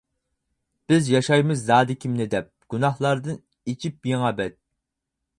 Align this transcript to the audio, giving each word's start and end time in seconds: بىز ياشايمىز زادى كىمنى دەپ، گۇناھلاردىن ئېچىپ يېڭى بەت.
بىز 0.91 1.09
ياشايمىز 1.15 1.59
زادى 1.67 1.95
كىمنى 2.05 2.27
دەپ، 2.31 2.49
گۇناھلاردىن 2.75 3.37
ئېچىپ 3.73 4.09
يېڭى 4.13 4.33
بەت. 4.41 4.57